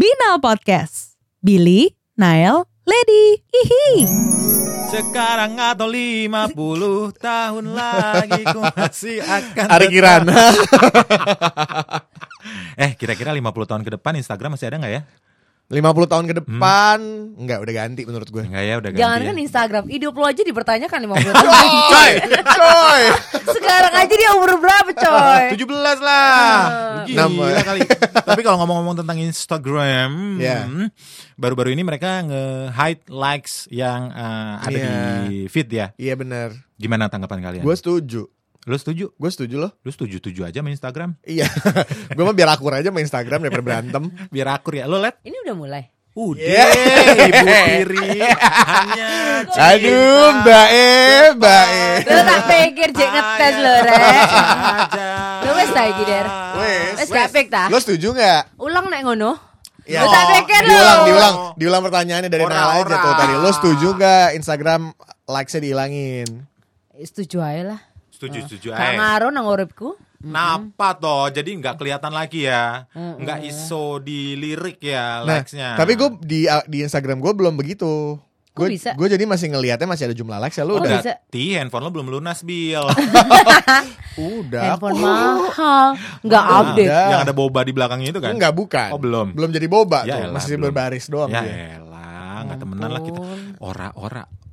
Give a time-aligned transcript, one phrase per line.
[0.00, 1.20] Binal Podcast.
[1.44, 4.08] Billy, Nael, Lady, hihi.
[4.88, 6.56] Sekarang atau 50
[7.20, 10.40] tahun lagi ku masih akan Ari Kirana.
[12.80, 15.02] Eh kira-kira 50 tahun ke depan Instagram masih ada nggak ya?
[15.70, 16.98] 50 tahun ke depan
[17.38, 18.42] enggak udah ganti menurut gue.
[18.42, 19.40] Enggak ya udah ganti Jangan kan ya.
[19.40, 21.46] Instagram, hidup lo aja dipertanyakan 50 tahun.
[21.86, 22.12] Coy,
[22.44, 23.02] coy.
[23.50, 25.44] Sekarang aja dia umur berapa coy?
[25.54, 26.58] 17 lah
[27.06, 27.80] Lu Gila kali
[28.28, 30.66] Tapi kalau ngomong-ngomong tentang Instagram Ya.
[30.66, 30.90] hmm,
[31.34, 34.90] Baru-baru ini mereka nge-hide likes yang eh, ada Iya.
[35.24, 36.50] di feed ya Iya benar.
[36.76, 37.62] Gimana tanggapan kalian?
[37.62, 38.26] Gue setuju.
[38.68, 39.08] Lu setuju?
[39.16, 39.72] Gue setuju loh.
[39.80, 41.16] Lu setuju-setuju aja main Instagram?
[41.24, 41.48] Iya.
[42.16, 44.12] gue mah biar akur aja main Instagram daripada berantem.
[44.28, 45.16] Biar akur ya Lu liat?
[45.24, 45.84] Ini udah mulai.
[46.10, 46.68] Udah Yeah.
[47.30, 48.08] Ibu tiri.
[49.56, 50.88] Aduh, Mbak E,
[51.38, 51.84] Mbak E.
[52.04, 53.94] Lo tak pikir jek ngetes lo re.
[53.94, 54.44] Aja.
[55.46, 56.26] Lo wes ta iki der.
[56.58, 56.94] Wes.
[57.00, 57.70] Wes gak pik ta?
[57.70, 58.58] Lo setuju nggak?
[58.60, 59.38] Ulang nek ngono.
[59.86, 60.04] Ya.
[60.04, 60.74] Lo tak pikir lo.
[60.74, 63.34] Diulang, diulang, diulang pertanyaannya dari Nala aja tuh tadi.
[63.38, 64.80] Lo setuju nggak Instagram
[65.30, 66.28] likes-nya dihilangin?
[67.00, 67.80] Setuju aja lah.
[68.20, 68.94] Setuju, setuju Gak aja.
[68.94, 69.96] ngaruh nang uripku.
[70.20, 71.24] Napa toh?
[71.26, 75.72] Jadi nggak kelihatan lagi ya, nggak iso di lirik ya Nah, likes-nya.
[75.72, 78.20] tapi gue di di Instagram gue belum begitu.
[78.50, 78.92] Gue bisa?
[78.92, 81.16] gue jadi masih ngelihatnya masih ada jumlah likes ya lu Oh, udah bisa.
[81.22, 82.84] Berarti handphone lo belum lunas bil.
[84.20, 86.60] udah Handphone mahal, nggak Udah.
[86.68, 86.90] update.
[86.92, 88.32] yang ada boba di belakangnya itu kan?
[88.32, 88.90] Enggak bukan.
[88.90, 89.32] Oh, belum.
[89.32, 90.64] Belum jadi boba Ya tuh, elah, masih belum.
[90.68, 91.78] berbaris doang Ya dia.
[91.78, 93.16] elah, nggak temenan lah kita.
[93.16, 93.40] ampun.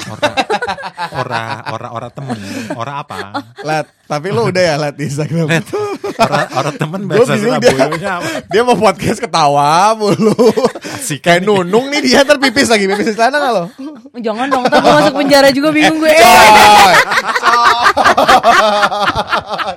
[0.08, 0.24] Ora,
[1.14, 2.38] ora, ora, ora, temen.
[2.76, 3.44] Ora apa?
[3.64, 5.48] Lat, tapi lu udah ya lat di Instagram.
[6.18, 7.72] Ora, ora temen bahasa bingung dia.
[7.76, 8.30] Surabayanya apa?
[8.48, 10.34] Dia mau podcast ketawa mulu.
[10.98, 13.66] Asik Kayak nunung nih dia terpipis lagi, pipis di sana nggak lo?
[14.18, 16.10] Jangan dong, gue masuk penjara juga bingung gue.
[16.10, 16.96] Coy.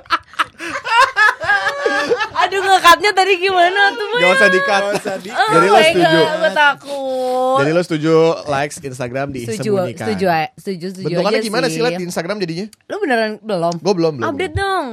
[2.71, 4.83] ngekatnya tadi gimana tuh Gak usah dikat.
[5.53, 6.19] Jadi lo setuju.
[6.23, 7.57] Gue takut.
[7.59, 8.13] Jadi lo setuju
[8.47, 10.05] likes Instagram setuju, disembunyikan.
[10.07, 11.79] setuju, aja, setuju, setuju Bentukannya aja gimana sih.
[11.83, 12.65] liat di Instagram jadinya?
[12.87, 13.73] Lu beneran belum?
[13.83, 14.27] Gue belum belum.
[14.31, 14.63] Update belum.
[14.63, 14.85] dong.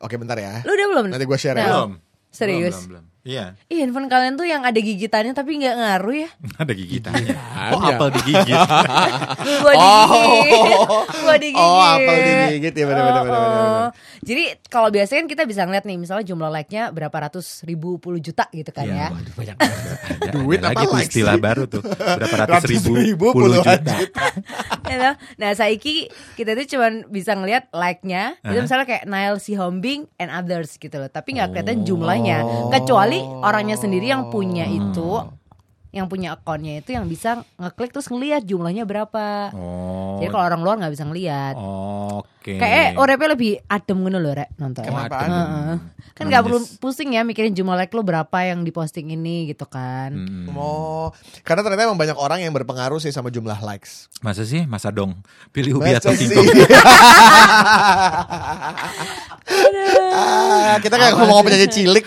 [0.00, 0.64] Oke bentar ya.
[0.64, 1.04] Lu udah belum?
[1.12, 1.66] Nanti gue share ya.
[1.68, 1.90] Belum.
[2.30, 2.88] Serius?
[2.88, 3.09] Belum, belum, belum.
[3.20, 6.30] Iya, Ih, handphone kalian tuh yang ada gigitannya tapi nggak ngaruh ya?
[6.64, 7.36] ada gigitannya.
[7.36, 7.72] Ada.
[7.76, 8.56] Oh, apel digigit.
[9.60, 10.60] Gua digigit.
[11.20, 11.60] Gua digigit.
[11.60, 13.60] Oh, apel digigit ya bener bener bener bener.
[13.60, 13.88] Oh, oh.
[14.24, 14.42] Jadi
[14.72, 18.48] kalau biasanya kan kita bisa ngeliat nih misalnya jumlah like-nya berapa ratus ribu puluh juta
[18.50, 19.12] gitu kan ya.
[19.12, 19.96] Waduh, banyak banget.
[20.00, 21.42] Ada, Duit ada lagi apa tuh istilah sih?
[21.44, 21.82] baru tuh.
[21.84, 23.76] Berapa ratus Ratus ribu, ribu, puluh juta.
[23.76, 23.96] juta.
[24.88, 25.08] Gitu.
[25.36, 28.64] Nah, saiki kita tuh cuman bisa ngeliat like-nya itu Hah?
[28.64, 31.12] misalnya kayak Nail si Hombing and others gitu loh.
[31.12, 31.52] Tapi nggak Oh.
[31.52, 32.38] kelihatan jumlahnya.
[32.72, 33.09] Kecuali
[33.42, 35.39] orangnya sendiri yang punya itu
[35.90, 39.50] yang punya akunnya itu yang bisa ngeklik terus ngeliat jumlahnya berapa.
[39.54, 40.22] Oh.
[40.22, 41.54] Jadi kalau orang luar nggak bisa ngeliat.
[41.58, 42.56] Oke.
[42.62, 44.86] Kayak orepnya lebih adem ngono loh rek nonton.
[44.86, 45.34] Kenapa adem?
[45.34, 45.76] Heeh.
[46.14, 50.12] Kan nggak perlu pusing ya mikirin jumlah like lo berapa yang diposting ini gitu kan.
[50.12, 50.52] Hmm.
[50.52, 51.08] Oh,
[51.42, 54.12] karena ternyata emang banyak orang yang berpengaruh sih sama jumlah likes.
[54.20, 54.68] Masa sih?
[54.68, 55.16] Masa dong?
[55.48, 56.44] Pilih ubi atau singkong?
[60.12, 62.04] Ah, kita kayak ngomong penyanyi cilik.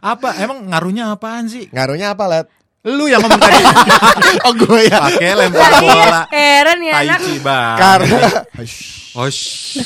[0.00, 0.28] apa?
[0.40, 1.68] Emang ngaruhnya apaan sih?
[1.68, 2.46] Ngaruhnya apa, Let?
[2.82, 3.58] Lu yang ngomong tadi.
[4.46, 5.02] Oh, gue ya.
[5.02, 6.20] Pakai lempar Lah iya, bola.
[6.30, 7.20] heran ya Tai anak.
[7.76, 8.18] Karena
[9.16, 9.80] Oh, shh.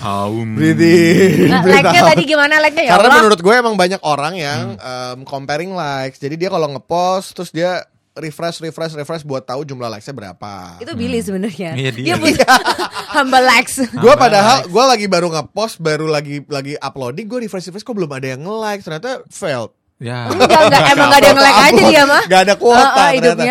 [0.00, 0.56] Aum.
[0.56, 1.46] breathing.
[1.46, 3.18] Nah, like-nya tadi gimana like-nya ya Karena Allah?
[3.20, 6.16] menurut gue emang banyak orang yang em, comparing likes.
[6.16, 10.80] Jadi dia kalau ngepost terus dia refresh refresh refresh buat tahu jumlah likesnya berapa.
[10.80, 11.76] Itu Billy sebenarnya.
[11.76, 12.14] Iya, dia.
[12.16, 12.46] punya
[13.14, 13.84] hamba likes.
[13.90, 18.10] Gue padahal gue lagi baru ngepost baru lagi lagi uploading gue refresh refresh kok belum
[18.10, 19.70] ada yang nge-like ternyata failed.
[20.02, 20.26] Ya.
[20.26, 22.22] Enggak, enggak, emang gak ada yang like aja dia mah.
[22.26, 23.44] Gak ada kuota Ah, ah, ternyata.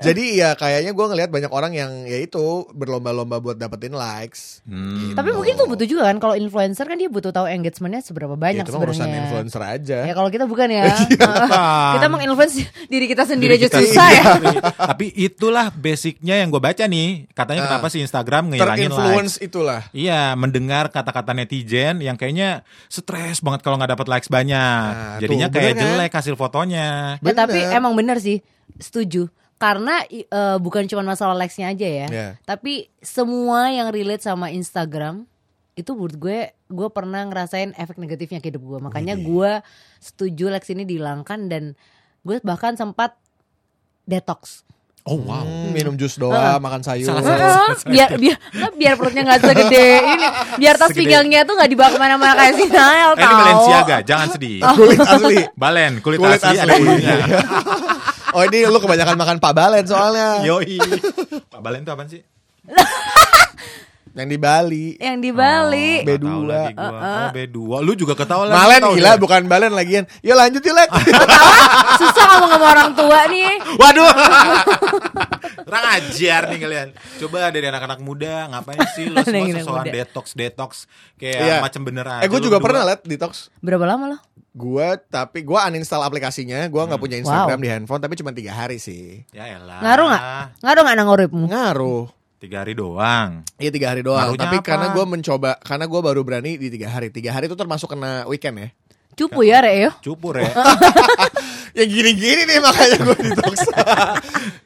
[0.06, 2.38] Jadi ya kayaknya gue ngelihat banyak orang yang ya itu
[2.70, 4.62] berlomba-lomba buat dapetin likes.
[4.62, 5.12] Hmm.
[5.12, 8.40] Tapi mungkin tuh butuh juga kan kalau influencer kan dia butuh tahu engagementnya seberapa Ya,
[8.40, 9.22] banyak itu mah urusan sebenarnya.
[9.24, 9.98] influencer aja.
[10.02, 10.84] Ya kalau kita bukan ya.
[10.88, 11.26] Iya.
[11.48, 12.54] Ah, kita menginfluence
[12.86, 14.24] diri kita sendiri Diri aja kita susah ya.
[14.72, 17.26] Tapi itulah basicnya yang gue baca nih.
[17.30, 17.66] Katanya Ah.
[17.68, 18.94] kenapa sih Instagram ngilangin likes?
[18.94, 19.80] Terinfluence itulah.
[19.90, 24.90] Iya, mendengar kata-kata netizen yang kayaknya stres banget kalau nggak dapat likes banyak.
[24.94, 25.92] Nah, Jadinya tuh, kayak bener kan?
[25.98, 26.88] jelek hasil fotonya.
[27.18, 28.40] Ya, tapi emang bener sih,
[28.76, 29.26] setuju.
[29.58, 30.22] Karena eh,
[30.56, 32.28] bukan cuma masalah likes-nya aja ya, Iya.
[32.40, 35.26] tapi semua yang relate sama Instagram
[35.74, 38.78] itu menurut gue, gue pernah ngerasain efek negatifnya ke hidup gue.
[38.80, 39.58] Makanya gue
[39.98, 41.74] setuju likes ini dihilangkan dan
[42.20, 43.18] gue bahkan sempat
[44.04, 44.62] detox.
[45.02, 45.40] Oh wow.
[45.40, 47.08] Hmm, minum jus doang, makan sayur.
[47.08, 50.26] Salah Heeh, biar biar nggak, biar perutnya nggak segede ini,
[50.56, 53.34] biar tas Segede- pinggangnya tuh nggak dibawa ke mana-mana kayak si Nael Eh, ini.
[53.34, 54.58] Balenciaga, jangan sedih.
[54.68, 55.36] Kulit asli.
[55.56, 56.78] Balen, kulit, Kulit asli, ada asli.
[56.78, 57.14] bulunya.
[58.38, 60.46] Oh ini lu kebanyakan makan Pak Balen soalnya.
[60.46, 60.78] Yoi.
[61.50, 62.22] Pak Balen itu apaan sih?
[64.18, 64.86] Yang di Bali.
[64.98, 65.90] Yang di Bali.
[65.94, 66.50] Oh, nggak tahu B2.
[66.50, 66.98] lagi gua.
[66.98, 67.58] Oh, B2.
[67.86, 68.58] Lu juga ketawa lagi.
[68.58, 69.22] Malen gila dia.
[69.22, 70.04] bukan Balen lagian.
[70.20, 70.90] Ya lanjut yuk Lek.
[71.96, 73.62] Susah orang tua nih.
[73.80, 74.10] Waduh.
[75.62, 76.88] Kurang ajar nih kalian.
[77.18, 79.92] Coba dari anak-anak muda ngapain sih lo semua Anak-anak sosokan muda.
[79.94, 80.70] detox detox
[81.14, 81.56] kayak Iya.
[81.62, 82.22] macam bener aja.
[82.24, 83.54] Eh gue juga pernah liat detox.
[83.60, 84.18] Berapa lama lo?
[84.50, 86.66] Gue tapi gue uninstall aplikasinya.
[86.66, 87.64] Gue nggak punya Instagram Wow.
[87.64, 88.02] di handphone.
[88.02, 89.22] Tapi cuma tiga hari sih.
[89.30, 89.78] Ya elah.
[89.78, 90.22] Ngaruh nggak?
[90.64, 91.44] Ngaruh nggak nang uripmu?
[91.46, 92.17] Ngaruh.
[92.38, 93.42] Tiga hari doang.
[93.58, 94.30] Iya tiga hari doang.
[94.30, 94.66] Ngaruhnya Tapi apa?
[94.66, 97.10] karena gue mencoba, karena gue baru berani di tiga hari.
[97.10, 98.68] Tiga hari itu termasuk kena weekend ya.
[99.18, 99.90] Cupu ya, Re yo.
[99.98, 100.46] Cupu ya.
[101.76, 103.54] Ya gini-gini nih makanya gue detox.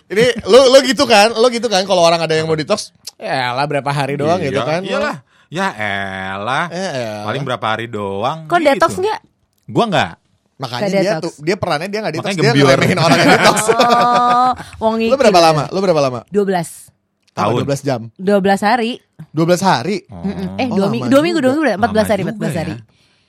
[0.09, 1.85] Ini lo lo gitu kan, lo gitu kan.
[1.85, 4.81] Kalau orang ada yang mau detox, ya lah berapa hari doang Iya, gitu kan.
[4.81, 5.17] Iyalah.
[5.53, 6.73] Ya elah.
[6.73, 7.25] Eh, elah.
[7.29, 8.49] Paling berapa hari doang.
[8.49, 8.65] Kok gitu.
[8.65, 9.21] detox nggak?
[9.69, 10.11] Gua enggak.
[10.57, 11.21] Makanya dia detox.
[11.21, 13.57] tuh dia perannya dia nggak detox, Makanya dia ngelemehin orang yang detox.
[13.73, 14.53] Oh,
[14.89, 15.65] wong lo berapa lama?
[15.69, 16.21] Lo berapa lama?
[16.33, 16.92] 12 Apa,
[17.33, 17.65] Tahun.
[17.65, 18.01] 12 jam.
[18.15, 19.01] 12 hari.
[19.33, 19.97] 12 hari.
[20.05, 20.61] Mm-mm.
[20.61, 22.75] Eh, Oh, dua lama minggu, dua minggu, dua minggu, 14 hari, Lama 14 juga hari.
[22.75, 22.81] ya.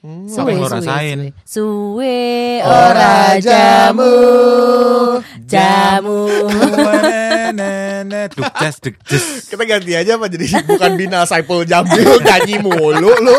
[0.04, 0.28] Hmm.
[0.28, 1.20] Apa yang lo rasain?
[1.48, 2.16] Suwe, suwe
[2.60, 4.16] Ora jamu.
[5.48, 6.22] jamu.
[8.36, 9.24] Dukces, dukces.
[9.48, 13.38] Kita ganti aja apa jadi bukan Bina Saipul Jamil nyanyi mulu lu.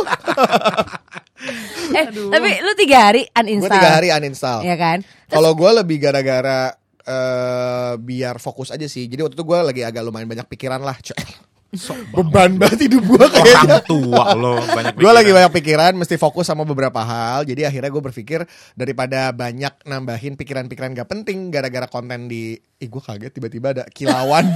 [1.93, 3.75] Eh, tapi lu tiga hari Gue uninstall.
[3.75, 4.61] tiga hari uninstall.
[4.63, 5.05] Ya kan?
[5.29, 6.73] Kalau gue lebih gara-gara
[7.05, 9.07] eh, biar fokus aja sih.
[9.07, 10.97] Jadi waktu itu gue lagi agak lumayan banyak pikiran lah.
[11.01, 11.55] Cek.
[12.15, 13.83] Beban banget hidup gue kayaknya.
[13.83, 17.43] Orang tua lo banyak Gue lagi banyak pikiran, mesti fokus sama beberapa hal.
[17.47, 18.41] Jadi akhirnya gue berpikir
[18.79, 24.55] daripada banyak nambahin pikiran-pikiran gak penting gara-gara konten di, ih gue kaget tiba-tiba ada kilauan.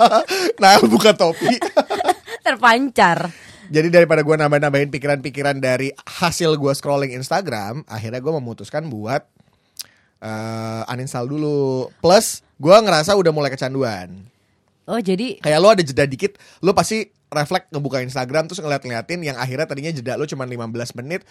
[0.62, 1.56] nah buka topi.
[2.44, 3.32] Terpancar.
[3.68, 9.28] Jadi daripada gue nambah-nambahin pikiran-pikiran dari hasil gue scrolling Instagram, akhirnya gue memutuskan buat
[10.22, 11.90] eh, uninstall dulu.
[12.02, 14.26] Plus gue ngerasa udah mulai kecanduan.
[14.88, 19.36] Oh, jadi Kayak lo ada jeda dikit, lo pasti refleks ngebuka Instagram terus ngeliat-ngeliatin yang
[19.36, 21.28] akhirnya tadinya jeda lo cuma 15 menit,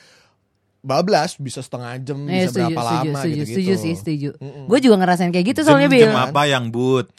[0.87, 3.51] bablas bisa setengah jam, eh, bisa setuju, berapa setuju, lama setuju, gitu-gitu.
[3.51, 4.29] setuju sih, setuju.
[4.65, 6.07] Gue juga ngerasain kayak gitu soalnya Bil.
[6.07, 7.11] apa yang but?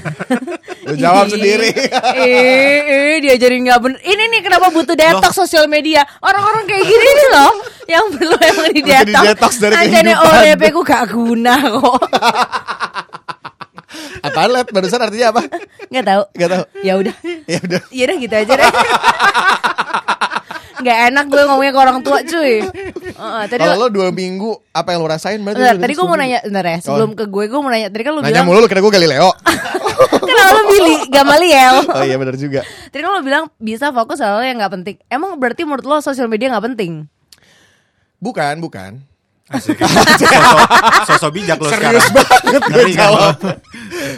[0.90, 1.70] Lo jawab sendiri.
[1.70, 3.98] eh, eh, diajarin nggak bener.
[4.02, 6.02] Ini nih kenapa butuh detox sosial media.
[6.18, 7.52] Orang-orang kayak gini nih loh,
[7.86, 9.22] yang perlu emang di detox.
[9.22, 10.34] di-detox dari kehidupan.
[10.42, 12.00] ODP ku gak guna kok.
[14.20, 15.42] Apaan let barusan artinya apa?
[15.88, 16.22] Nggak tahu.
[16.36, 16.64] Gak tau.
[16.82, 17.14] Ya udah,
[17.48, 17.80] Ya udah.
[17.88, 18.70] ya udah gitu aja deh.
[20.80, 22.54] Gak enak gue ngomongnya ke orang tua cuy.
[23.46, 25.38] Tadi Kalau lo dua minggu apa yang lo rasain?
[25.38, 27.88] Berarti Bentar, lo tadi gue mau nanya, bentar ya, sebelum ke gue, gue mau nanya.
[27.88, 29.30] Tadi kan lu Nanya bilang, mulu lo kira gue Galileo.
[30.20, 31.76] kenapa lu Billy Gamaliel?
[32.00, 32.64] Oh iya benar juga.
[32.64, 34.96] Tadi kan lu bilang bisa fokus hal yang gak penting.
[35.06, 37.04] Emang berarti menurut lo sosial media gak penting?
[38.20, 39.00] Bukan, bukan.
[39.50, 39.82] Asik.
[40.20, 40.60] Sosok,
[41.10, 42.14] sosok bijak lo Serius sekarang.
[42.14, 43.36] banget gue kan jawab.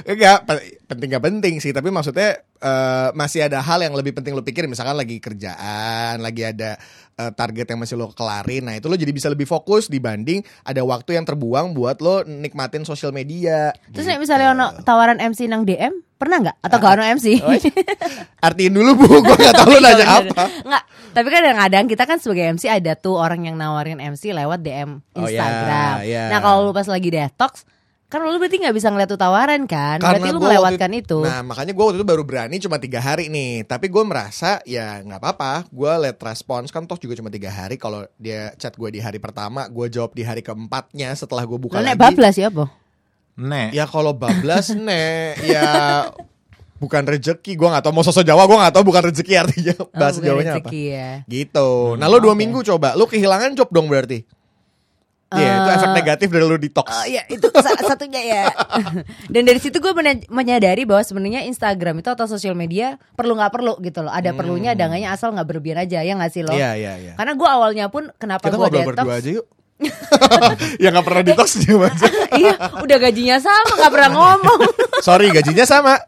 [0.04, 4.36] Enggak, pe- penting gak penting sih, tapi maksudnya eh, masih ada hal yang lebih penting
[4.36, 6.76] lo pikirin, misalkan lagi kerjaan, lagi ada
[7.22, 8.66] eh, target yang masih lo kelarin.
[8.66, 12.82] Nah, itu lo jadi bisa lebih fokus dibanding ada waktu yang terbuang buat lo nikmatin
[12.82, 13.70] sosial media.
[13.90, 16.56] Terus nih misalnya ono tawaran MC nang DM, pernah nggak?
[16.58, 17.26] Atau gak ono MC?
[17.40, 17.70] Oh, iya.
[18.40, 20.42] Artiin dulu Bu, gue gak tahu lo nanya apa.
[20.62, 24.62] Enggak, tapi kan kadang-kadang kita kan sebagai MC ada tuh orang yang nawarin MC lewat
[24.62, 25.94] DM Oh, ya, Instagram.
[26.06, 26.24] ya.
[26.30, 27.66] Nah kalau lu pas lagi detox,
[28.12, 29.96] kan lu berarti nggak bisa ngeliat tuh tawaran kan?
[29.96, 31.18] berarti lu gua melewatkan itu.
[31.18, 33.64] Nah makanya gue waktu itu baru berani cuma tiga hari nih.
[33.64, 35.64] Tapi gue merasa ya nggak apa-apa.
[35.66, 37.74] Gue let respons kan toh juga cuma tiga hari.
[37.74, 41.80] Kalau dia chat gue di hari pertama, gue jawab di hari keempatnya setelah gue buka
[41.80, 42.02] Lu nek lagi.
[42.04, 42.68] bablas ya apa?
[43.34, 43.68] Nek.
[43.72, 45.68] Ya kalau bablas nih ya
[46.76, 47.54] bukan rezeki.
[47.54, 49.74] Gue nggak tahu mau sosok Jawa gue nggak tahu bukan rezeki artinya.
[49.90, 50.68] Bahasa Oh, Jawanya apa?
[50.68, 51.10] rezeki ya.
[51.24, 51.68] Gitu.
[51.96, 52.38] Nah lo dua oke.
[52.38, 52.92] minggu coba.
[52.92, 54.41] Lo kehilangan job dong berarti.
[55.34, 56.86] Iya itu Eh, efek negatif dari lo detox.
[56.86, 58.44] Oh ya itu sa- satunya ya.
[59.26, 63.50] Dan dari situ gue menya- menyadari bahwa sebenarnya Instagram itu atau sosial media perlu nggak
[63.50, 64.10] perlu gitu loh.
[64.10, 66.50] Ada perlunya, ada enggaknya asal nggak berlebihan aja ya nggak sih lo?
[66.50, 66.58] Hmm.
[66.58, 67.12] Iya iya iya.
[67.14, 68.86] Karena gue awalnya pun kenapa Kita gue detox?
[68.94, 69.46] berdua aja yuk.
[70.78, 72.06] ya nggak pernah detox juga aja.
[72.32, 74.60] iya, udah gajinya sama nggak pernah ngomong.
[75.00, 75.98] Sorry gajinya sama.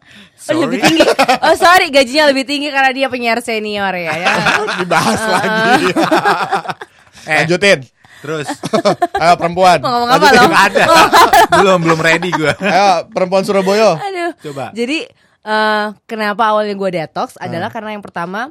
[0.45, 1.01] Oh, lebih tinggi.
[1.41, 4.13] Oh sorry, gajinya lebih tinggi karena dia penyiar senior ya.
[4.13, 4.29] ya.
[4.79, 5.89] Dibahas lagi.
[7.25, 7.79] Lanjutin.
[8.25, 8.49] Terus
[9.23, 9.79] Ayo perempuan.
[9.79, 10.41] Mau ngomong apa Lanjutin.
[10.41, 10.49] lo?
[10.49, 10.85] nggak ada.
[11.61, 12.53] belum belum ready gue.
[12.57, 13.95] Ayo perempuan Surabaya.
[13.95, 14.33] Aduh.
[14.43, 14.73] Coba.
[14.73, 15.05] Jadi
[15.45, 17.45] eh, kenapa awalnya gue detox Ah.
[17.47, 18.49] adalah karena yang pertama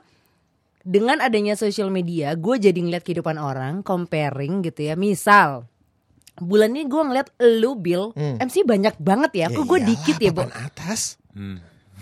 [0.79, 4.93] dengan adanya social media, gue jadi ngeliat kehidupan orang, comparing gitu ya.
[4.93, 5.65] Misal
[6.35, 9.47] bulan ini gue ngeliat lu Bill, MC banyak banget ya.
[9.47, 9.79] Kok gue Hmm.
[9.79, 11.01] iyalah, dikit ya, papan atas.
[11.31, 11.57] Hmm.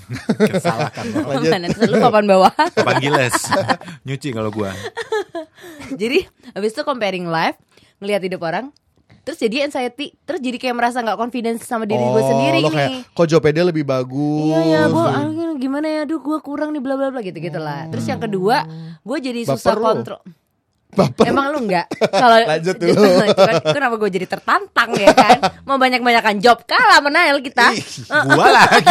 [0.55, 1.20] Kesalahkan lo.
[1.31, 1.88] Lanjut.
[1.88, 2.53] Lu papan bawah.
[2.77, 3.38] Kapan giles?
[4.08, 4.72] Nyuci kalau gua.
[5.93, 7.58] jadi habis itu comparing life,
[8.00, 8.72] ngeliat hidup orang,
[9.22, 12.70] terus jadi anxiety, terus jadi kayak merasa nggak confidence sama diri gue sendiri Oh, lo
[12.72, 13.01] kayak, nih.
[13.13, 14.50] kok Jopede lebih bagus.
[14.50, 15.05] Iya ya, gue
[15.58, 17.86] gimana ya, aduh gue kurang nih bla bla bla gitu gitu lah.
[17.88, 18.65] Terus yang kedua,
[19.00, 20.22] gue jadi susah Baper kontrol.
[20.91, 21.24] Bapak.
[21.24, 21.88] Emang lu enggak?
[22.12, 23.00] Kalau Lanjut dulu.
[23.00, 25.38] Cuman, Kenapa gue jadi tertantang ya kan?
[25.63, 27.71] Mau banyak-banyakan job kalah menail kita.
[27.71, 28.83] Ih, Gua lagi.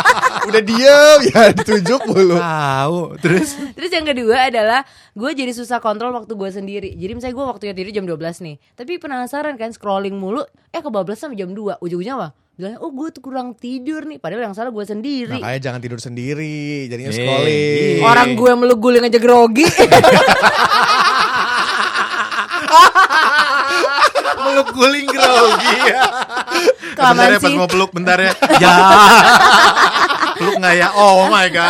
[0.48, 2.38] Udah diem ya ditunjuk mulu.
[2.38, 2.98] Tahu.
[3.18, 4.80] Terus Terus yang kedua adalah
[5.10, 6.90] gue jadi susah kontrol waktu gue sendiri.
[6.94, 8.56] Jadi misalnya gue waktunya tidur jam 12 nih.
[8.78, 11.82] Tapi penasaran kan scrolling mulu, eh kebablasan sampai jam 2.
[11.82, 12.28] Ujung-ujungnya apa?
[12.60, 14.20] Bilangnya, oh gue tuh kurang tidur nih.
[14.20, 15.32] Padahal yang salah gue sendiri.
[15.40, 18.04] Makanya jangan tidur sendiri, jadinya scrolling.
[18.04, 19.64] Orang gue meluk guling aja grogi.
[24.40, 26.02] peluk guling grogi ya.
[26.96, 28.32] Bentar ya pas mau peluk bentar ya.
[28.62, 28.76] Ya.
[30.36, 30.88] peluk nggak ya?
[30.96, 31.68] Oh my god.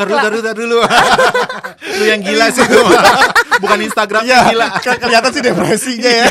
[0.00, 0.78] Taruh taruh taruh dulu.
[2.00, 2.84] Lu yang gila sih tuh.
[3.56, 4.66] Bukan Instagram Iya, yang gila.
[4.78, 6.26] ke- kelihatan sih depresinya ya.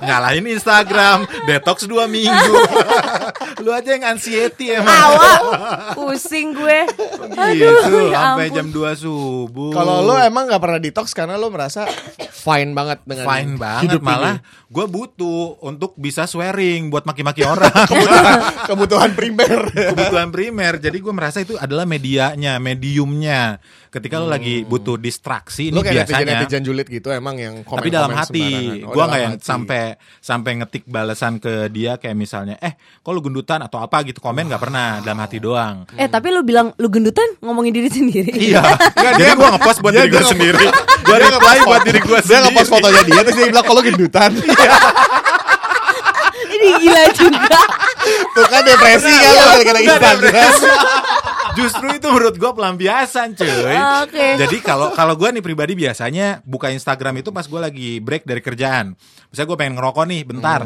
[0.00, 2.54] Nyalain Instagram, detox dua minggu.
[3.58, 4.88] Lu aja yang anxiety emang.
[4.88, 5.32] Awa,
[5.94, 6.78] pusing gue.
[7.50, 9.70] gitu, ya sampai jam 2 subuh.
[9.70, 11.84] Kalau lo emang nggak pernah detox karena lo merasa
[12.30, 17.68] fine banget dengan fine banget hidup malah gue butuh untuk bisa swearing buat maki-maki orang
[17.90, 19.60] kebutuhan, kebutuhan primer.
[19.74, 25.80] kebutuhan primer jadi gue merasa itu adalah medianya mediumnya ketika lo lagi butuh distraksi lo
[25.80, 28.46] ini kayak biasanya netizen netizen julid gitu emang yang komen tapi dalam hati
[28.80, 29.44] Oh, gue nggak yang hati.
[29.44, 29.80] sampai
[30.18, 34.00] sampai ngetik balasan ke dia kayak misalnya eh kok lu gendutan atau apa?
[34.00, 34.18] gitu.
[34.18, 35.88] Komen nggak pernah dalam hati doang.
[35.94, 38.30] Eh tapi lu bilang lu gendutan ngomongin diri sendiri.
[38.32, 38.60] iya.
[38.94, 40.66] Jadi dia- gue ngepost buat dia- diri dia gue sendiri.
[40.98, 43.64] Gue Dia reply nge-post buat diri gue Dia sendiri nge-post fotonya dia terus dia bilang
[43.64, 44.30] kalau gendutan.
[46.48, 47.60] Ini gila juga.
[48.32, 50.52] Tuh kan depresi kan lo gara-gara Instagram.
[51.58, 53.74] Justru itu menurut gue pelampiasan cuy.
[54.06, 54.26] Oke.
[54.38, 58.38] Jadi kalau kalau gue nih pribadi biasanya buka Instagram itu pas gue lagi break dari
[58.38, 58.94] kerjaan.
[59.28, 60.60] Misalnya gue pengen ngerokok nih bentar.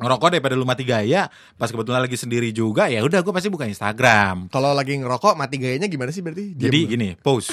[0.00, 1.28] Ngerokok daripada lu mati gaya,
[1.60, 4.48] pas kebetulan lagi sendiri juga, ya udah gue pasti buka Instagram.
[4.48, 6.56] Kalau lagi ngerokok mati gayanya gimana sih berarti?
[6.56, 6.90] Jadi Diem.
[6.96, 7.52] gini, post.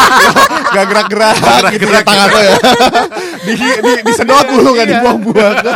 [0.74, 2.04] gak gerak-gerak gitu ya gerak-gerak.
[2.04, 2.56] tangan lo ya.
[3.46, 5.56] di, di, disedot mulu kan dibuang-buang.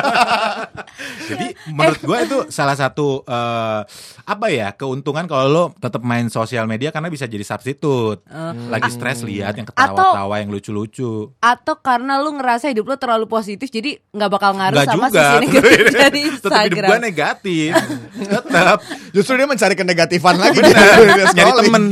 [1.32, 3.80] Jadi menurut gue itu salah satu eh,
[4.22, 8.26] apa ya keuntungan kalau lo tetap main sosial media karena bisa jadi substitut.
[8.68, 11.32] Lagi stres lihat yang ketawa-tawa yang lucu-lucu.
[11.40, 15.22] Atau karena lu ngerasa hidup lu terlalu positif jadi nggak bakal ngaruh Enggak sama juga.
[15.22, 17.00] sisi negatif dari Tetap hidup gue Instagram.
[17.00, 17.70] negatif.
[18.16, 18.78] Tetap.
[19.10, 20.74] Justru dia mencari kenegatifan lagi Bener.
[20.74, 21.56] Nyari scrolling.
[21.60, 21.84] temen.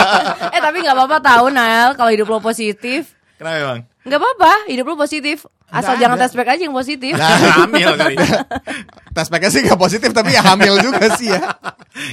[0.54, 3.12] eh tapi nggak apa-apa tahu Nael kalau hidup lu positif.
[3.36, 3.80] Kenapa emang?
[4.02, 5.46] Nggak apa-apa, hidup lu positif.
[5.72, 6.22] Asal jangan ada.
[6.22, 7.14] tes pack aja yang positif.
[7.14, 7.32] Nah.
[7.58, 8.16] Hamil kali.
[9.10, 11.40] Tes packnya sih gak positif tapi ya hamil juga sih ya.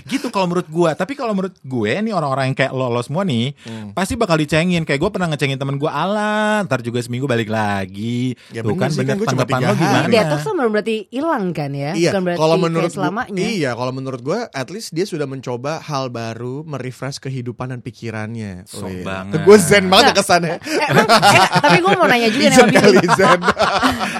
[0.05, 0.91] gitu kalau menurut gue.
[0.93, 3.91] Tapi kalau menurut gue nih orang-orang yang kayak lo, lo semua nih Hmm.
[3.91, 4.83] pasti bakal dicengin.
[4.83, 8.35] Kayak gue pernah ngecengin temen gue ala, ntar juga seminggu balik lagi.
[8.49, 9.99] Ya Tuh bener kan kan bener gua cuma tanggapan lo gimana?
[10.01, 11.91] Tapi detox kan belum berarti hilang kan ya?
[11.93, 13.45] Iya, Bukan berarti kalau menurut gua- selamanya.
[13.45, 18.63] iya, kalau menurut gue, at least dia sudah mencoba hal baru, merefresh kehidupan dan pikirannya.
[18.65, 19.01] Iya.
[19.01, 19.39] banget.
[19.41, 20.55] Gue zen banget ya kesannya.
[20.59, 22.71] Eh, emang, eh, tapi gue mau nanya juga nih sama
[23.15, 23.39] zen.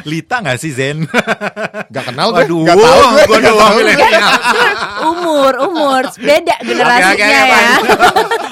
[0.10, 1.04] Lita gak sih Zen?
[1.90, 3.80] Gak kenal gue, Waduh, gak tahu gue, gua gak doang tahu.
[5.10, 7.76] umur, umur, beda generasinya Oke, oke, ya.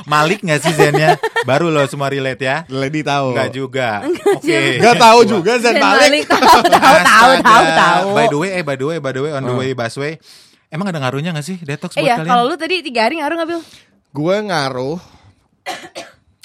[0.06, 1.20] Malik gak sih Zennya?
[1.44, 2.58] Baru lo semua relate ya?
[2.68, 3.36] Lady tahu.
[3.36, 3.90] Enggak juga.
[4.08, 4.80] Oke.
[4.80, 6.02] Gak tahu juga zen Dan balik.
[6.08, 8.08] Malik tahu, tahu, tahu, tahu, tahu.
[8.14, 10.16] By the way, eh by the way, by the way, on the way busway.
[10.68, 12.28] Emang ada ngaruhnya gak sih detox Eh buat ya, kalian?
[12.28, 13.62] kalau lu tadi tiga hari ngaruh nggak Bil?
[14.12, 15.00] Gue ngaruh.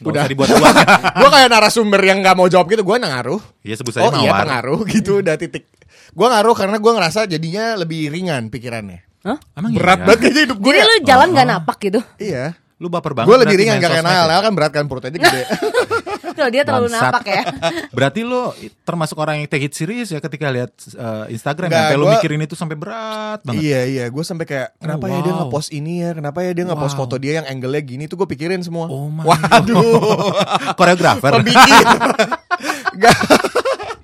[0.02, 0.23] Gak udah.
[0.23, 0.75] usah dibuat-buat.
[1.23, 2.82] gue kayak narasumber yang gak mau jawab gitu.
[2.82, 3.40] Gue ngaruh.
[3.62, 4.42] Iya sebut saja Oh iya mawar.
[4.44, 5.64] pengaruh gitu udah titik.
[6.12, 9.00] Gue ngaruh karena gue ngerasa jadinya lebih ringan pikirannya.
[9.23, 9.38] Hah?
[9.54, 10.04] Emang Berat iya?
[10.04, 10.71] banget kayaknya hidup gue.
[10.71, 12.00] Jadi lu jalan nggak napak gitu?
[12.18, 12.44] Iya.
[12.82, 13.30] Lu baper banget.
[13.30, 14.26] Gue lebih ringan gak kayak Nael.
[14.26, 14.30] ya?
[14.35, 15.42] Nael kan berat kan perut aja gede.
[16.32, 17.04] Kalau dia terlalu Bangsat.
[17.08, 17.42] napak ya.
[17.96, 18.50] Berarti lu
[18.82, 22.12] termasuk orang yang take it serious ya ketika lihat uh, Instagram Nggak, sampai lu gua-
[22.16, 23.62] mikirin itu sampai berat banget.
[23.62, 25.38] Iya iya, gue sampai kayak kenapa ya dia wow.
[25.44, 27.00] ngepost ini ya, kenapa ya dia ngepost Wow.
[27.00, 28.86] foto dia yang angle-nya gini tuh gue pikirin semua.
[28.86, 30.34] Oh my Waduh,
[30.78, 31.30] Koreografer.
[31.38, 31.84] pemikir.
[33.02, 33.16] Gak,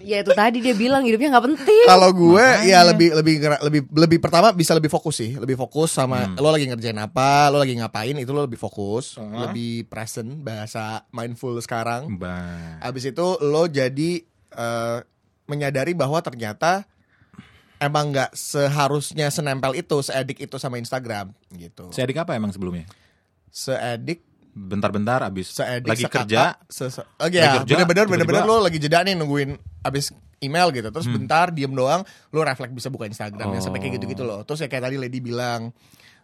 [0.08, 1.84] Ya itu tadi dia bilang hidupnya nggak penting.
[1.84, 2.82] kalau gue ya Makanya.
[2.88, 6.34] lebih lebih ngera- lebih lebih pertama bisa lebih fokus sih, lebih fokus sama Hmm.
[6.34, 9.44] lo lagi ngerjain apa, lo lagi ngapain itu lo lebih fokus, Uh-huh.
[9.44, 12.08] lebih present bahasa mindful sekarang.
[12.14, 12.80] Bang.
[12.80, 14.98] Abis itu lo jadi eh,
[15.44, 16.88] menyadari bahwa ternyata
[17.78, 21.88] emang nggak seharusnya senempel itu, seedik itu sama Instagram gitu.
[21.88, 22.88] Si adik apa emang sebelumnya?
[23.48, 26.42] Seedik Bentar-bentar abis seedik lagi sekata, kerja.
[26.66, 29.54] se se- oh Lagi iya, kerja, bener-bener bener-bener lo lagi jeda nih nungguin
[29.88, 31.16] abis email gitu terus Hmm.
[31.16, 33.96] bentar diem doang lo refleks bisa buka Instagram ya sampai kayak Oh.
[33.98, 35.72] gitu-gitu loh terus ya kayak tadi Lady bilang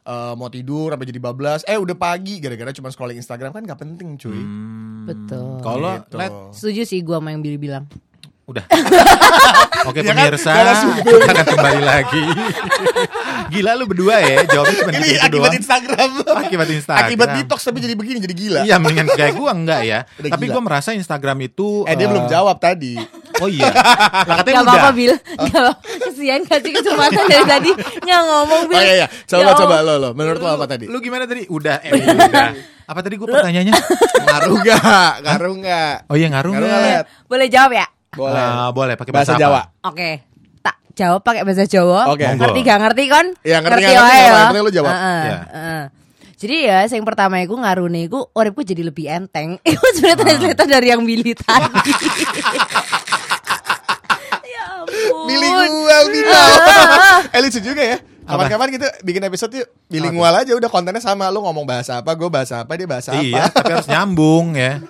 [0.03, 3.81] eh, mau tidur sampai jadi bablas eh udah pagi gara-gara cuma scrolling Instagram kan gak
[3.81, 5.05] penting cuy Hmm.
[5.05, 5.61] Betul.
[5.61, 6.15] Kalau Gitu.
[6.15, 7.85] let Setuju sih gue sama yang Billy bilang.
[8.45, 8.61] udah
[9.85, 10.29] Oke Ya kan?
[10.29, 11.01] pemirsa, Narasumber.
[11.01, 12.25] kita akan kembali lagi.
[13.51, 15.55] Gila lu berdua ya, jawabnya cuma Ini gitu akibat doang.
[15.55, 16.11] Instagram.
[16.39, 17.05] Akibat Instagram.
[17.07, 18.61] Akibat detox tapi jadi begini jadi gila.
[18.65, 19.99] Iya, mendingan kayak gua enggak ya.
[20.15, 20.55] Udah Tapi gila.
[20.55, 22.97] gua merasa Instagram itu Eh dia eh, belum jawab tadi.
[23.37, 23.67] Oh iya.
[24.25, 28.77] Lah katanya Gak apa-apa Bil Gak apa Kesian kasih kesempatan dari tadi Nggak ngomong Bil
[28.77, 29.07] Oh iya iya.
[29.25, 30.11] Coba Ya coba lo lo.
[30.13, 30.87] Menurut lo apa tadi?
[30.87, 31.43] Lu gimana tadi?
[31.45, 32.49] Udah, eh udah.
[32.85, 33.75] Apa tadi gua pertanyaannya?
[34.25, 35.13] Ngaruh gak?
[35.21, 35.95] Ngaruh gak?
[36.07, 37.05] Oh iya ngaruh Ngaruh Let?
[37.25, 38.39] Boleh jawab ya Boleh.
[38.39, 39.61] Ah, boleh pakai Bahasa bahasa, Jawa.
[39.83, 40.11] Oke
[40.61, 42.25] Tak jawab pakai bahasa Jawa Oke.
[42.31, 43.27] Ngerti gak ngerti kon?
[43.41, 44.25] Iya, ngerti ngerti nggak apa, ya.
[44.31, 44.93] yang penting lu jawab.
[44.93, 45.39] Heeh, Iya.
[45.51, 45.83] heeh.
[46.35, 49.57] Jadi ya, yang pertama itu ngaruh nih, gue uripku jadi lebih enteng.
[49.65, 50.25] Itu sebenarnya Ah.
[50.27, 51.71] translator dari yang Billy tadi.
[54.45, 55.25] ya ampun.
[55.27, 56.51] Bilingual final.
[57.29, 57.97] eh lucu juga ya.
[58.25, 58.49] Apa?
[58.49, 62.27] Kapan-kapan kita bikin episode yuk bilingual aja udah kontennya sama lu ngomong bahasa apa, gue
[62.27, 63.53] bahasa apa, dia bahasa Iya, apa.
[63.55, 64.81] tapi harus nyambung ya.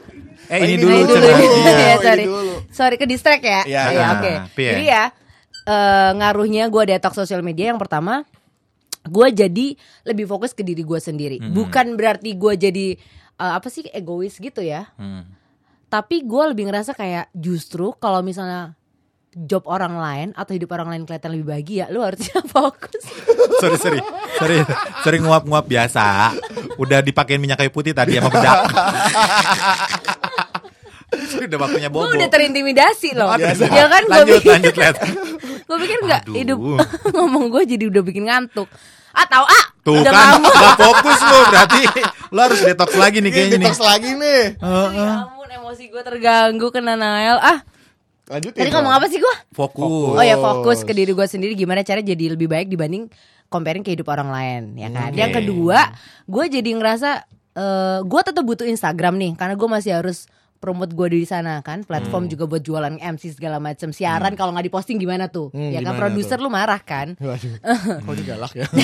[0.45, 1.25] Eh Oh, ini, ini dulu, dulu.
[1.25, 1.43] Iya, ya,
[1.91, 2.25] ini sorry.
[2.25, 2.55] dulu.
[2.71, 3.61] Sorry ke distract ya.
[3.65, 4.33] Iya, nah, oke.
[4.55, 4.71] piye.
[4.71, 5.05] Jadi ya
[5.65, 8.23] eh, ngaruhnya gue detox sosial media yang pertama
[9.05, 9.67] gue jadi
[10.09, 11.37] lebih fokus ke diri gue sendiri.
[11.41, 12.87] Bukan berarti gue jadi
[13.41, 14.89] eh, apa sih egois gitu ya.
[14.97, 15.29] Hmm.
[15.93, 18.75] Tapi gue lebih ngerasa kayak justru kalau misalnya
[19.35, 23.03] job orang lain atau hidup orang lain kelihatan lebih bahagia, lu harusnya fokus.
[23.59, 24.01] sorry sorry
[24.39, 24.59] sorry
[25.03, 26.35] sorry nguap nguap biasa
[26.79, 28.59] udah dipakein minyak kayu putih tadi sama bedak
[31.45, 33.31] udah waktunya gue bobo udah terintimidasi loh.
[33.37, 33.69] Biasa.
[33.71, 34.97] Ya kan gue lanjut lanjut lihat
[35.65, 36.35] gue pikir nggak Aduh.
[36.37, 36.59] hidup
[37.17, 38.69] ngomong gue jadi udah bikin ngantuk.
[39.15, 40.51] Ah tahu ah, tuh udah kan ngamuk.
[40.51, 41.83] gak fokus lo berarti
[42.35, 44.43] lo harus detox lagi nih Ini kayaknya nih detox lagi nih.
[44.59, 47.39] Ya ampun emosi gue terganggu kena Nael.
[47.39, 47.63] Ah
[48.25, 48.57] Lanjutin.
[48.57, 49.35] tadi ngomong apa sih gue?
[49.53, 53.07] fokus Oh ya fokus ke diri gue sendiri gimana cara jadi lebih baik dibanding
[53.53, 55.15] comparing ke hidup orang lain ya kan.
[55.15, 55.21] Oke.
[55.21, 55.79] Yang kedua
[56.27, 57.11] gue jadi ngerasa
[57.55, 60.27] eh gue tetap butuh Instagram nih karena gue masih harus
[60.65, 64.65] promote gue di sana kan platform juga buat jualan MC segala macam siaran kalau nggak
[64.65, 67.61] diposting gimana tuh Hmm, ya kan produser lu marah kan Waduh.
[68.01, 68.65] Kok ini galak ya?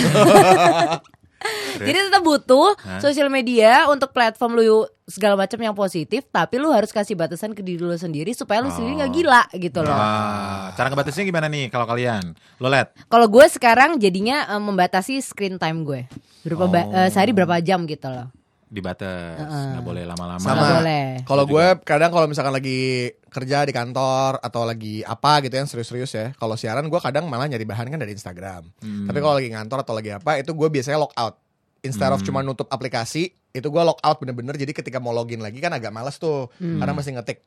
[1.80, 6.90] jadi tetap butuh sosial media untuk platform lu segala macam yang positif tapi lu harus
[6.90, 10.87] kasih batasan ke diri lu sendiri supaya lu sendiri nggak gila gitu loh Ah, cara
[10.87, 15.80] ngebatasinnya gimana nih kalau kalian lo lihat Kalau gue sekarang jadinya eh, membatasi screen time
[15.82, 16.04] gue.
[16.42, 16.92] Berapa Oh.
[16.94, 18.28] eh, sehari berapa jam gitu loh.
[18.71, 20.78] Dibatas nggak boleh lama-lama Sama.
[20.78, 21.26] boleh.
[21.26, 26.13] Kalau gue kadang kalau misalkan lagi kerja di kantor atau lagi apa gitu yang serius-serius
[26.15, 26.26] ya.
[26.33, 28.71] Kalau siaran gue kadang malah nyari bahan kan dari Instagram.
[28.78, 29.11] Hmm.
[29.11, 31.35] Tapi kalau lagi ngantor atau lagi apa itu gue biasanya log out.
[31.80, 32.28] Instead of Hmm.
[32.28, 34.54] cuma nutup aplikasi, itu gue log out bener-bener.
[34.54, 36.47] Jadi ketika mau login lagi kan agak males tuh.
[36.56, 36.78] Hmm.
[36.78, 37.39] Karena mesti ngetik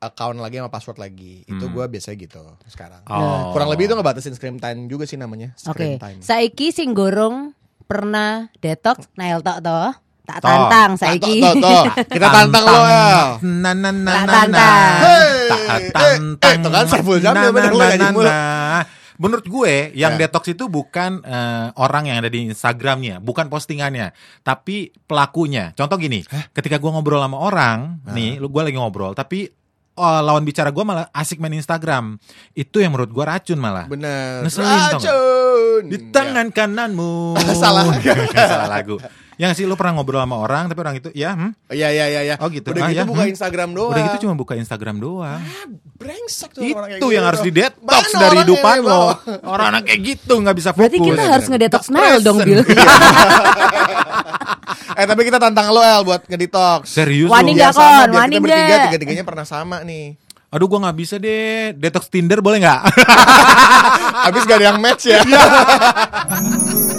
[0.00, 1.46] account lagi sama password lagi.
[1.46, 1.74] Itu Hmm.
[1.78, 3.06] gue biasanya gitu sekarang.
[3.06, 3.54] Oh.
[3.54, 5.54] Kurang lebih itu ngebatasin screen time juga sih namanya.
[5.62, 5.78] Oke.
[5.78, 6.18] Screen time.
[6.18, 9.92] Saiki sing gorong pernah detox Nail tok toh.
[10.22, 11.42] Tak tantang saiki.
[11.42, 11.84] toh.
[12.06, 13.14] Kita tantang lo ya.
[13.42, 14.94] Na na na tantang.
[15.50, 16.46] Tak eh, tantang.
[16.46, 18.30] eh, tuh kan Saiful Jamil Na, bener lo nyanyi mulu.
[19.18, 20.26] Menurut gue yang Ya.
[20.26, 25.70] detox itu bukan eh, orang yang ada di Instagramnya, bukan postingannya, tapi pelakunya.
[25.74, 29.46] Contoh gini, ketika gue ngobrol sama orang, nih, lu gue lagi ngobrol, tapi
[29.94, 32.18] oh, lawan bicara gue malah asik main Instagram,
[32.52, 33.86] itu yang menurut gue racun malah.
[33.86, 34.42] Bener.
[34.42, 34.70] Ngeselin?
[34.90, 35.82] Racun.
[35.86, 37.38] Di tangan kananmu.
[37.62, 37.94] Salah.
[38.34, 38.98] Salah lagu.
[39.42, 42.20] Yang sih lu pernah ngobrol sama orang, tapi orang itu ya, hmm, Iya iya iya
[42.22, 42.34] iya.
[42.38, 42.70] Oh, gitu.
[42.70, 43.32] Udah Ah, gitu ya, buka hmm.
[43.34, 43.90] Instagram doang.
[43.90, 45.40] udah gitu cuma buka Instagram doang.
[45.98, 47.28] brengsek tuh itu orang kayak yang gitu.
[47.30, 48.90] harus di detox Mana dari hidupan lo.
[48.90, 49.12] bawa?
[49.42, 50.82] Orang anak kayak gitu nggak bisa fokus.
[50.86, 52.66] Berarti kita harus ngedetox Nail dong, present.
[52.66, 52.66] Bil.
[54.92, 56.84] Eh tapi kita tantang lo El buat ngedetox.
[56.84, 58.12] Serius Wani sama, Kon?
[58.12, 60.20] Wani kita bertiga tiga-tiganya pernah sama nih.
[60.52, 61.72] Aduh gua nggak bisa deh.
[61.72, 62.80] Detox Tinder boleh nggak?
[64.28, 65.24] Habis gak ada yang match ya.